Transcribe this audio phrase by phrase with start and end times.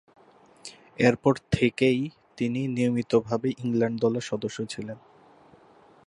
[0.99, 1.99] এরপর থেকেই
[2.37, 4.97] তিনি নিয়মিতভাবে ইংল্যান্ড দলের সদস্য ছিলেন।